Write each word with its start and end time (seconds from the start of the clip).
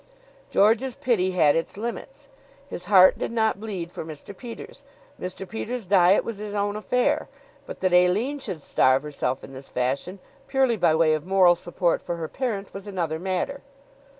George's 0.49 0.95
pity 0.95 1.33
had 1.33 1.55
its 1.55 1.77
limits. 1.77 2.27
His 2.67 2.85
heart 2.85 3.19
did 3.19 3.31
not 3.31 3.59
bleed 3.59 3.91
for 3.91 4.03
Mr. 4.03 4.35
Peters. 4.35 4.83
Mr. 5.21 5.47
Peters' 5.47 5.85
diet 5.85 6.23
was 6.23 6.39
his 6.39 6.55
own 6.55 6.75
affair. 6.75 7.29
But 7.67 7.81
that 7.81 7.93
Aline 7.93 8.39
should 8.39 8.63
starve 8.63 9.03
herself 9.03 9.43
in 9.43 9.53
this 9.53 9.69
fashion, 9.69 10.19
purely 10.47 10.75
by 10.75 10.95
way 10.95 11.13
of 11.13 11.27
moral 11.27 11.53
support 11.53 12.01
for 12.01 12.15
her 12.15 12.27
parent, 12.27 12.73
was 12.73 12.87
another 12.87 13.19
matter. 13.19 13.61